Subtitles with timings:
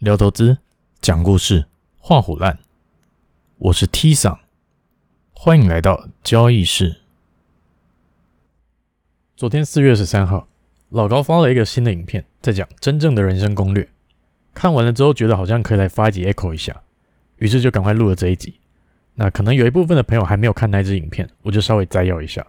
[0.00, 0.56] 聊投资，
[1.02, 1.66] 讲故事，
[1.98, 2.58] 画虎烂。
[3.58, 4.40] 我是 T 桑，
[5.34, 7.02] 欢迎来到交易室。
[9.36, 10.48] 昨天四月十三号，
[10.88, 13.86] 老高发了一个新的影片，在讲真正的人生攻略。
[14.54, 16.80] 看完了之后，觉得好像可以来发一集 echo 一下，
[17.36, 18.54] 于是就赶快录了这一集。
[19.16, 22.46] 那可能有一部分的朋友还没有看那支影片，我就稍微摘要一下。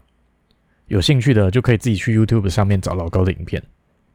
[0.88, 3.61] 有兴趣的就可以自己去 YouTube 上面找老高的影片，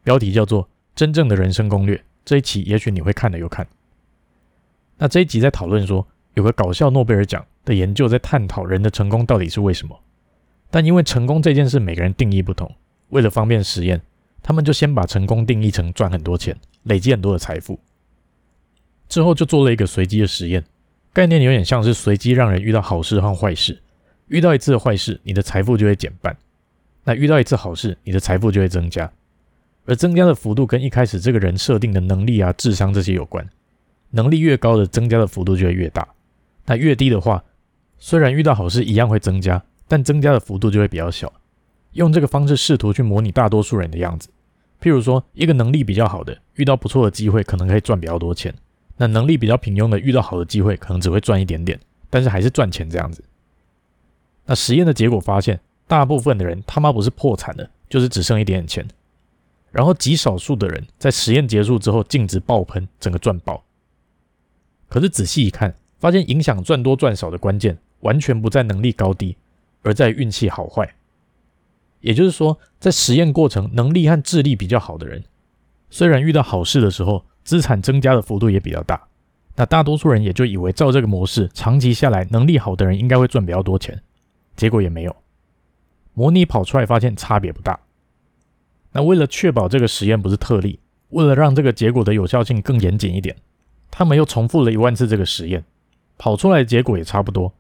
[0.02, 0.64] 标题叫做
[0.94, 1.96] 《真正的人生攻略》。
[2.27, 3.66] 这一期也许你会看的又看。
[4.98, 9.98] 那这一集在讨论说，有个搞笑诺贝尔奖的研究在探讨人的成功到底是为什么。
[10.69, 12.70] 但因为成功这件事每个人定义不同，
[13.10, 14.02] 为了方便实验，
[14.42, 17.78] 他们就先把成功定义成赚很多钱、累积很多的财富。
[19.08, 20.64] 之后就做了一个随机的实验，
[21.12, 23.80] 概念有点像是随机让人遇到好事和坏事。
[24.27, 26.34] 遇到一次坏事，你的财富就会减半；
[27.05, 29.12] 那遇到一次好事，你的财富就会增加。
[29.86, 33.48] 而增加的幅度跟一开始这个人设定的能力啊、智商这些有关，
[34.10, 36.06] 能力越高的增加的幅度就会越大，
[36.66, 37.42] 那越低的话，
[37.98, 41.33] 虽然遇到好事一样会增加，但增加的幅度就会比较小。
[41.92, 44.28] 用这个方式试图去模拟大多数人的样子，
[44.83, 48.52] 譬如说，一个能力比较好的遇到不错的机会，可能可以赚比较多钱；
[48.96, 51.78] 那能力比较平庸的遇到好的机会，可能只会赚一点点，
[52.11, 53.24] 但是还是赚钱这样子。
[54.44, 58.86] 那实验的结果发现，大部分的人他妈不是破产了，就是只剩一点点钱。
[59.77, 63.62] 然后极少数的人在实验结束之后净值爆喷，整个赚爆。
[64.88, 69.36] 可是仔细一看，发现影响赚多赚少的关键完全不在能力高低，
[69.83, 70.94] 而在运气好坏。
[72.00, 75.22] 也就是说，在实验过程能力和智力比较好的人，
[75.90, 79.06] 虽然遇到好事的时候资产增加的幅度也比较大，
[79.56, 84.02] 那大多数人也就以为照这个模式长期下来，能力好的人应该会赚比较多钱，
[84.56, 85.14] 结果也没有。
[86.14, 87.78] 模拟跑出来发现差别不大。
[88.97, 90.80] 那为了确保这个实验不是特例，
[91.11, 93.36] 为了让这个结果的有效性更严谨一点，
[93.91, 95.62] 他们又重复了一万次这个实验，
[96.16, 97.52] 跑出来结果也差不多，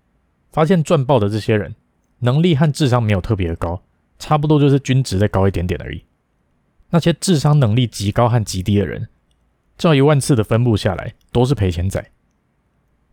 [0.50, 1.74] 发现赚爆的这些人
[2.20, 3.82] 能力和智商没有特别的高，
[4.18, 6.02] 差不多就是均值再高一点点而已。
[6.88, 9.06] 那些智商能力极高和极低的人，
[9.76, 12.02] 照一万次的分布下来都是赔钱仔。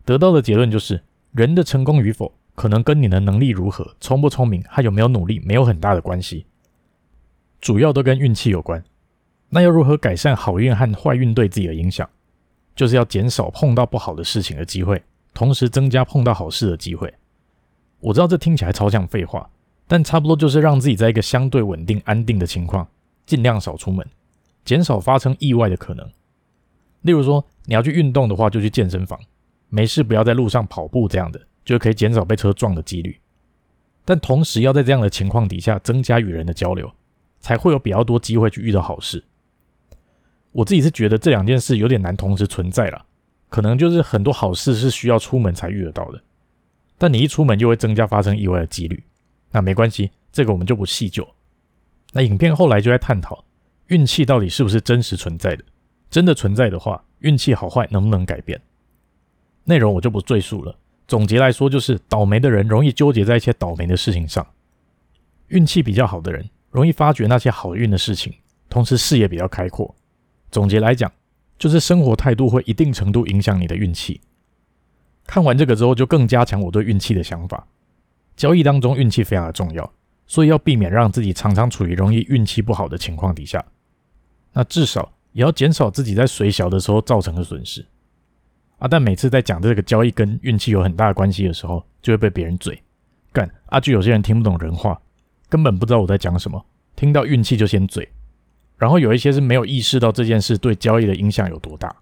[0.06, 1.02] 得到的结论就是，
[1.32, 6.46] 人的成功与否可能跟你的能力如何、聪不聪明、还有没有努力没有很大的关系。
[7.64, 8.84] 主要都跟运气有关，
[9.48, 12.06] 那要如何改善好运和坏运对自己的影响？
[12.76, 15.02] 就是要减少碰到不好的事情的机会，
[15.32, 17.10] 同时增加碰到好事的机会。
[18.00, 19.48] 我知道这听起来超像废话，
[19.86, 22.86] 但差不多就是让自己在一个相对稳定、安定的情况，
[23.24, 24.06] 尽量少出门，
[24.62, 26.06] 减少发生意外的可能。
[27.00, 29.18] 例如说，你要去运动的话，就去健身房，
[29.70, 33.18] 没事不要在路上跑步，这样的就可以减少被车撞的几率。
[34.04, 36.92] 但同时要在这样的情况底下，增加与人的交流。
[37.44, 39.22] 才会有比较多机会去遇到好事。
[40.50, 43.04] 我自己是觉得这两件事有点难同时存在了，
[43.50, 46.22] 可能就是很多好事是需要出门才遇得到的，
[46.96, 49.04] 但你一出门就会增加发生意外的几率。
[49.50, 51.28] 那没关系，这个我们就不细究。
[52.14, 53.44] 那影片后来就在探讨
[53.88, 55.62] 运气到底是不是真实存在的，
[56.08, 58.58] 真的存在的话，运气好坏能不能改变？
[59.64, 60.74] 内容我就不赘述了。
[61.06, 64.46] 总结来说，就是倒霉的人容易纠结在一些倒霉的事情上，
[65.48, 66.48] 运气比较好的人。
[66.74, 68.34] 容易发觉那些好运的事情，
[68.68, 69.94] 同时视野比较开阔。
[70.50, 71.08] 总结来讲，
[71.56, 74.20] 就是生活态度会一定程度影响你的运气。
[75.24, 77.64] 看完这个之后，就更加强我对运气的想法。
[78.34, 79.88] 交易当中运气非常的重要，
[80.26, 83.64] 所以要避免让自己常常处于容易运气不好的情况底下。
[84.52, 87.86] 那至少也要减少自己在水小的时候造成的损失。
[88.78, 92.82] 啊，但每次在讲这个交易跟运气有很大的关系的时候，就会被别人嘴
[93.32, 93.48] 干。
[93.66, 95.00] 啊，就有些人听不懂人话。
[95.48, 96.64] 根本不知道我在讲什么，
[96.96, 98.08] 听到运气就先嘴，
[98.76, 101.94] 然后有一些是没有意识到这件事对交易的影响有多大。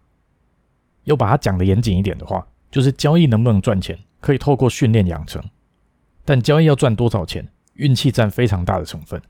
[1.04, 5.42] 要把它讲得严谨一点的话，就是交易能不能赚钱，可以透过训练养成，
[6.25, 9.20] 但交易要赚多少钱，运气占非常大的成分。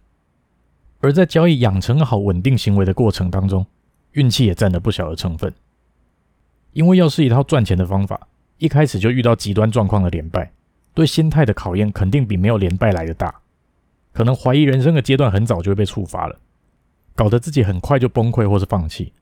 [1.01, 3.67] 而在交易养成好稳定行为的过程当中，
[4.13, 5.53] 运气也占了不小的成分。
[6.73, 10.53] 因为要是一套赚钱的方法，一开始就遇到极端状况的连败，
[10.95, 13.35] 对心态的考验肯定比没有连败来的大。
[14.13, 16.39] 可能怀疑人生的阶段很早就会被触发了，
[17.15, 19.13] 搞得自己很快就崩溃或是放弃。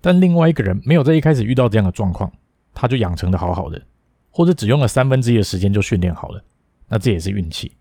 [0.00, 2.30] 但另外一个人没有在一开始遇到这样的状况，
[2.72, 3.82] 他就养成的好好的，
[4.30, 6.44] 或者只用了三分之一的时间就训练好了，
[6.88, 7.72] 那这也是运气。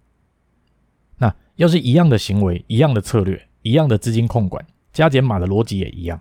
[1.18, 6.20] 那要是一样的行为、一样的策略、一样的资金控管，加减码的逻辑也一样。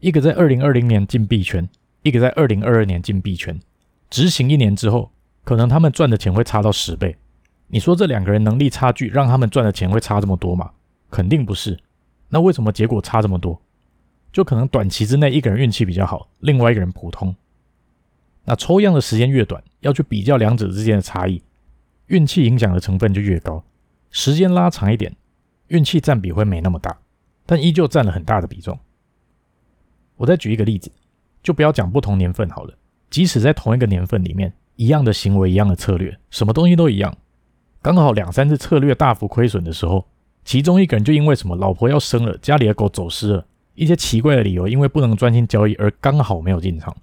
[0.00, 1.66] 一个在二零二零年进币圈，
[2.02, 3.58] 一个在二零二二年进币圈，
[4.10, 5.10] 执行一年之后，
[5.44, 7.16] 可能他们赚的钱会差到十倍。
[7.68, 10.70] 你说这两个人能力差距让他们赚的钱会差这么多吗？
[11.10, 11.78] 肯定不是。
[12.28, 13.60] 那为什么结果差这么多？
[14.32, 17.34] 就可能短期之内一个人运气比较好，另外一个人普通。
[18.44, 21.42] 那抽样的时间越短，要去比较两者之间的差异，
[22.08, 23.64] 运气影响的成分就越高。
[24.10, 25.14] 时间拉长一点，
[25.68, 26.98] 运气占比会没那么大，
[27.46, 28.78] 但依旧占了很大的比重。
[30.16, 30.92] 我再举一个例子，
[31.42, 32.74] 就不要讲不同年份好了，
[33.10, 37.16] 即使在同一个年份里面，一样的行为，一样的策略，什么东西都一样，
[37.84, 40.08] 刚好两三次策略大幅亏损的时候。
[40.42, 46.94] 其中一个人就因为什么老婆要生了，家里的狗走失了，一些奇怪的理由，因为不能专心交易而刚好没有进场，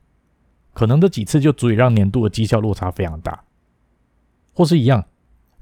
[0.74, 3.44] 可能这几次就足以让年度的绩效落差非常大，
[4.54, 5.04] 或是一样，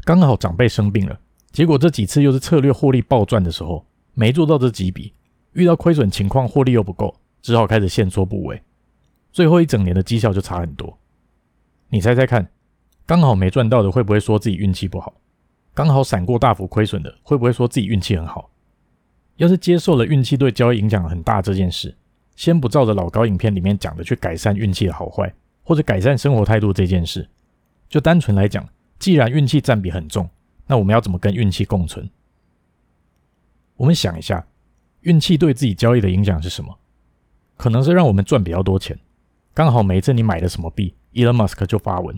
[0.04, 1.18] 刚好长辈生病了，
[1.52, 5.14] 结果这几次又是策略获利暴赚的时候，没做到这几笔，
[5.54, 8.62] 遇到亏损情况获利又不够，只好开始限缩部位，
[9.32, 10.98] 最后一整年的绩效就差很多。
[11.88, 12.50] 你猜猜看，
[13.10, 15.12] 刚好没赚到的会不会说自己运气不好？
[15.74, 18.52] 刚好闪过大幅亏损的，会不会说自己运气很好？
[19.38, 21.98] 要是接受了运气对交易影响很大这件事，
[22.36, 25.34] 先不照着老高影片里面讲的去改善运气的好坏，
[25.64, 27.28] 或者改善生活态度这件事，
[27.90, 28.64] 就单纯来讲，
[29.00, 30.30] 既然运气占比很重，
[30.68, 32.08] 那我们要怎么跟运气共存？
[33.78, 34.46] 我们想一下，
[35.02, 36.78] 运气对自己交易的影响是什么？
[37.58, 39.00] 可能是让我们赚比较多钱，
[39.56, 42.16] 刚好每一次你买的什么币，Elon Musk 就发文。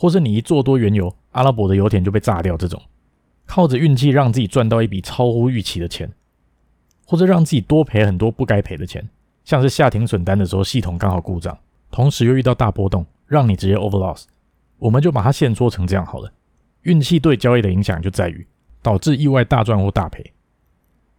[0.00, 2.80] 或是你一做多原油，阿拉伯的油田就被炸掉，这种
[3.44, 6.10] 靠着运气让自己赚到一笔超乎预期的钱，
[7.06, 9.06] 或者让自己多赔很多不该赔的钱，
[9.44, 11.58] 像是下停损单的时候系统刚好故障，
[11.90, 14.24] 同时又遇到大波动，让你直接 over loss，
[14.78, 16.32] 我们就把它限缩成这样好了。
[16.84, 18.46] 运气对交易的影响就在于
[18.80, 20.32] 导致意外大赚或大赔。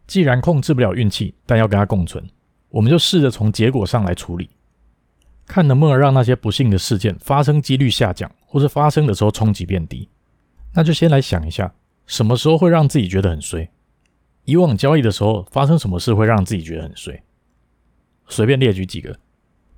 [0.08, 2.28] 既然控制不了运气，但要跟它共存，
[2.70, 4.50] 我们就试着从结果上来处理。
[5.46, 10.08] 看能不能让那些不幸的事件发生几率下降，或是发生的时候冲击变低。
[10.74, 11.74] 那就先来想一下，
[12.06, 13.70] 什么时候会让自己觉得很衰？
[14.46, 17.22] 以往交易的时候发生什么事会让自己觉得很衰？
[18.28, 19.18] 随便列举几个，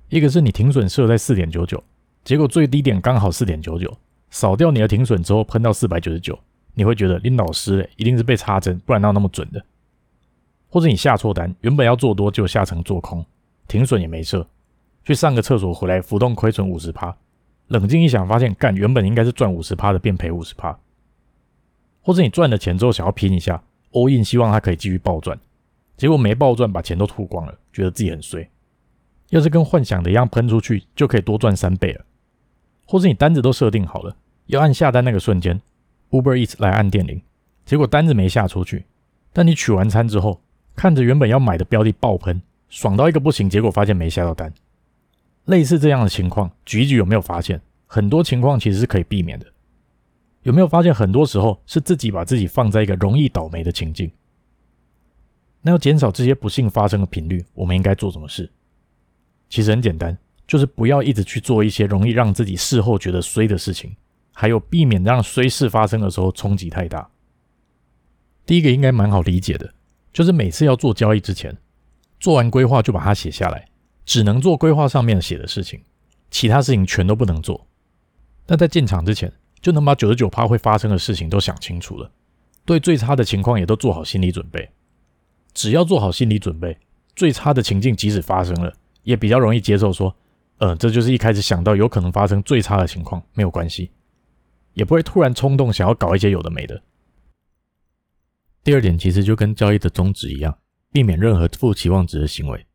[0.08, 1.82] 一个是你停损设在四点九九，
[2.22, 3.96] 结果最低点刚好四点九九，
[4.30, 6.38] 扫掉你的停损之后喷到四百九十九，
[6.74, 9.64] 你会觉得林老师一定是被插针，不然哪有那么准的？
[10.68, 13.24] 或者你下错单，原本要做多就下成做空，
[13.68, 14.46] 停损也没设。
[15.04, 17.16] 去上个厕所回来，浮动亏损五十趴。
[17.68, 20.78] 冷静一想，发现干原本应该是赚五十趴的，变赔五十趴。
[22.02, 23.62] 或者你赚了钱之后想要拼一下
[23.92, 25.38] ，all in，希望它可以继续暴赚，
[25.96, 28.48] 结果没暴赚，把钱都吐光了，觉得自己很衰。
[29.30, 32.04] 要是跟幻想的一样喷出去，就可以多赚三倍了。
[32.86, 34.14] 或者你单子都设定好了，
[34.46, 35.60] 要按下单那个瞬间
[36.10, 37.22] ，Uber Eats 来按电铃，
[37.64, 38.84] 结果单子没下出去，
[39.32, 40.42] 但你取完餐之后，
[40.76, 44.52] 看着原本要买的标的爆喷，爽到一个不行，结果发现没下到单。
[45.44, 47.60] 类似这样的情况，举一举有没有发现？
[47.86, 49.46] 很多情况其实是可以避免的。
[50.42, 54.10] 有没有发现，很多时候是自己把自己放在一个容易倒霉的情境？
[55.62, 58.50] 那要减少这些不幸发生的频率，我们应该做什么事？
[59.48, 63.94] 其实很简单，就是不要一直去做一些容易让自己事后觉得衰的事情，
[64.32, 67.08] 还有避免让衰事发生的时候冲击太大。
[68.44, 69.72] 第一个应该蛮好理解的，
[70.12, 71.56] 就是每次要做交易之前，
[72.20, 73.66] 做完规划就把它写下来。
[74.04, 75.82] 只能做规划上面写的事情，
[76.30, 77.66] 其他事情全都不能做。
[78.46, 82.10] 但在进场之前，就能把九十九趴会发生的事情都想清楚了，
[82.64, 84.70] 对最差的情况也都做好心理准备。
[85.54, 86.76] 只要做好心理准备，
[87.16, 88.74] 最差的情境即使发生了，
[89.04, 89.92] 也比较容易接受。
[89.92, 90.14] 说，
[90.58, 93.90] 呃，这就是一开始想到有可能发生最差的情况，没有关系，
[94.74, 96.82] 也不会突然冲动想要搞一些有的没的。
[98.62, 100.58] 第二点其实就跟交易的宗旨一样，
[100.90, 102.66] 避免任何负期望值的行为。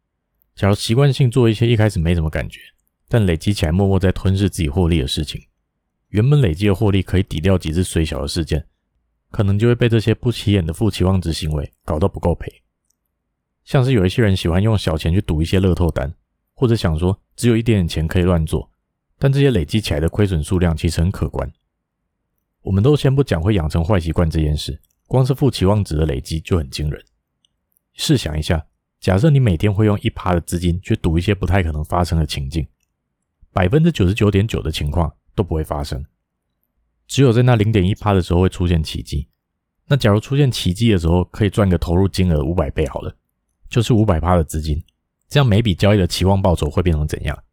[0.59, 2.59] 假如习惯性做一些一开始没什么感觉，
[3.07, 5.41] 但累积起来默默在吞噬自己获利的事情，
[6.09, 8.67] 原本累积的获利可以抵掉几次水小的事件，
[9.31, 12.51] 可能就会被这些不起眼的负期望值行为搞到不够赔。
[13.63, 16.13] 像是有一些人喜欢用小钱去赌一些乐透单，
[16.53, 18.69] 或者想说只有一点点钱可以乱做，
[19.17, 21.49] 但这些累积起来的亏损数量其实很可观。
[22.63, 27.01] 我们都先不讲会养成坏习惯这件事，光是负期望值的累积就很惊人。
[27.93, 28.65] 试想一下。
[28.99, 32.67] 假设你每天会用一趴的资金去赌一些不太可能发生的情境，
[33.53, 36.05] 百分之九十九点九的情况都不会发生，
[37.07, 39.29] 只有在那零点一趴的时候会出现奇迹。
[39.87, 43.15] 那假如出现奇迹的时候，可以赚个投入金额五百倍好了，
[43.69, 44.83] 就是五百趴的资金，
[45.27, 47.43] 这样每笔交易的期望报酬会变成怎样？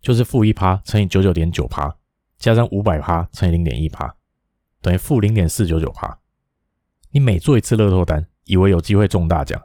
[0.00, 1.96] 就是负一趴乘以九九点九趴，
[2.38, 4.14] 加上五百趴乘以零点一趴，
[4.80, 6.20] 等于负零点四九九趴。
[7.10, 9.60] 你每做一次乐透单，以为有机会中大奖。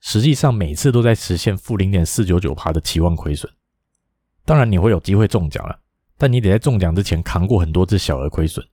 [0.00, 3.52] 实际上每次都在实现负零点四九九趴的期望亏损。
[4.44, 5.78] 当然你会有机会中奖了，
[6.16, 8.66] 但你得在中奖之前扛过很多次小额亏损。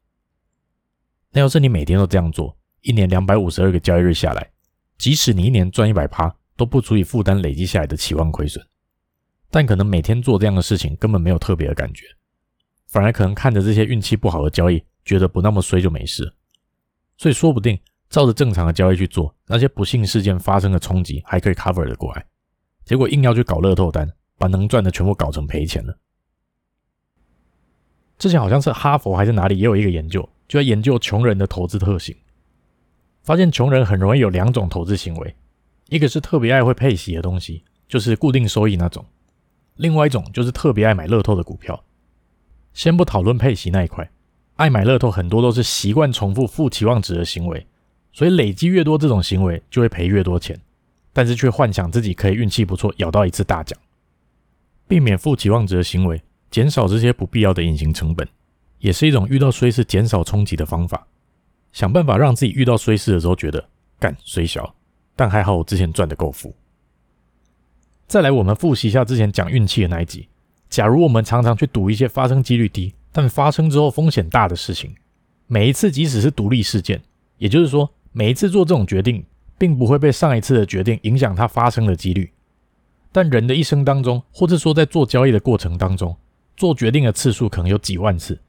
[1.31, 4.51] 那要是你每天都这样做，一年两百五十二个交易日下来，
[4.97, 8.65] 即使你一年赚一百趴，都不足以负担累积下来的期望亏损。
[9.51, 12.05] 但可能每天做这样的事情根本没有特别的感觉，
[12.87, 16.33] 反而可能看着这些运气不好的交易，觉得不那么衰就没事。
[17.17, 17.77] 所以说不定
[18.09, 22.25] 照着正常的交易去做，那些不幸事件发生的冲击还可以 cover 的过来。
[22.85, 25.97] 结果硬要去搞乐透单，把能赚的全部搞成赔钱了。
[28.17, 32.15] 之前好像是哈佛还是哪里也有一个研究，就在研究穷人的投资特性，
[33.23, 35.35] 发现穷人很容易有两种投资行为，
[35.89, 39.03] 一个是特别爱会配息的东西，就是固定收益那种；
[39.75, 41.83] 另外一种就是特别爱买乐透的股票。
[42.73, 44.09] 先不讨论配息那一块，
[44.55, 47.67] 爱买乐透很多都是习惯重复负期望值的行为，
[48.15, 50.57] 所以累积越多这种行为，就会赔越多钱，
[51.11, 53.77] 但是却幻想自己可以运气不错，咬到一次大奖。
[54.87, 56.21] 避免负期望值的行为。
[56.49, 58.25] 减少这些不必要的隐形成本，
[58.79, 61.05] 也是一种遇到衰事减少冲击的方法。
[61.73, 63.67] 想办法让自己遇到衰事的时候觉得
[63.99, 64.73] 干衰小，
[65.17, 66.55] 但还好我之前赚的够富。
[68.07, 70.29] 再来，我们复习一下之前讲运气的那一集。
[70.69, 74.95] 假如我们常常去赌一些发生几率低，但发生之后风险大的事情，
[75.47, 77.01] 每一次即使是独立事件，
[77.37, 79.25] 也就是说每一次做这种决定，
[79.57, 82.31] 并不会被上一次的决定影响它发生的几率。
[83.11, 86.15] 但人的一生当中，或者说在做交易的过程当中，
[86.55, 88.39] 做决定的次数可能有几万次，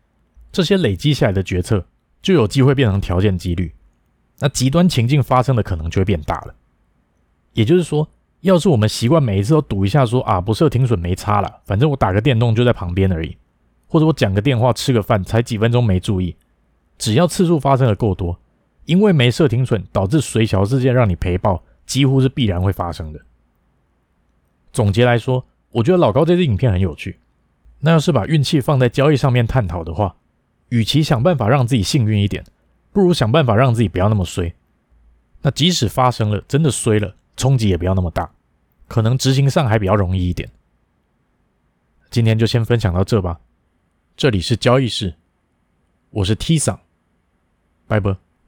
[0.52, 1.84] 这些累积下来的决策
[2.22, 3.74] 就有机会变成条件几率，
[4.38, 6.54] 那极端情境发生的可能就会变大了。
[7.52, 8.08] 也就是说，
[8.42, 13.36] 要是我们习惯每一次都赌一下说，啊不设停损没差了，反正我打个电动就在旁边而已，
[13.88, 16.36] 或者我讲个电话吃个饭才几分钟没注意，
[16.96, 18.38] 只要次数发生的够多，
[18.86, 23.20] 因为没设停损导致随桥事件让你赔爆，几乎是必然会发生的。
[24.72, 27.18] 总结来说，我觉得老高这支影片很有趣。
[27.80, 30.16] 那要是把运气放在交易上面探讨的话，
[30.70, 32.44] 与其想办法让自己幸运一点，
[32.92, 34.54] 不如想办法让自己不要那么衰。
[35.42, 38.30] 那即使发生了，真的衰了，冲击也不要那么大，
[38.88, 40.48] 可能执行上还比较容易一点。
[42.10, 43.40] 今天就先分享到这吧。
[44.16, 45.14] 这里是交易室，
[46.10, 46.80] 我是 T 桑，
[47.86, 48.25] 拜拜。